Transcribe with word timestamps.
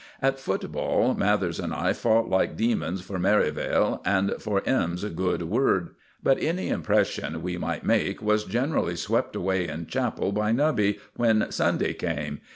At 0.19 0.39
football 0.39 1.13
Mathers 1.13 1.59
and 1.59 1.75
I 1.75 1.93
fought 1.93 2.27
like 2.27 2.57
demons 2.57 3.01
for 3.01 3.19
Merivale 3.19 4.01
and 4.03 4.33
for 4.39 4.63
M.'s 4.65 5.03
good 5.05 5.43
word; 5.43 5.89
but 6.23 6.39
any 6.41 6.69
impression 6.69 7.43
we 7.43 7.59
might 7.59 7.83
make 7.85 8.19
was 8.19 8.45
generally 8.45 8.95
swept 8.95 9.35
away 9.35 9.67
in 9.67 9.85
chapel 9.85 10.31
by 10.31 10.53
Nubby 10.53 10.97
when 11.17 11.51
Sunday 11.51 11.93
came. 11.93 12.41